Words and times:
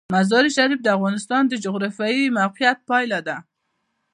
مزارشریف 0.15 0.79
د 0.83 0.87
افغانستان 0.97 1.41
د 1.47 1.53
جغرافیایي 1.65 2.25
موقیعت 2.39 2.77
پایله 2.89 3.19
ده. 3.27 3.37